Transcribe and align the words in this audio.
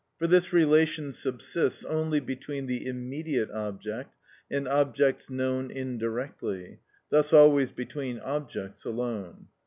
For 0.17 0.25
this 0.25 0.51
relation 0.51 1.11
subsists 1.11 1.85
only 1.85 2.19
between 2.19 2.65
the 2.65 2.87
immediate 2.87 3.51
object 3.51 4.15
and 4.49 4.67
objects 4.67 5.29
known 5.29 5.69
indirectly, 5.69 6.79
thus 7.11 7.33
always 7.33 7.71
between 7.71 8.17
objects 8.17 8.83
alone. 8.83 9.49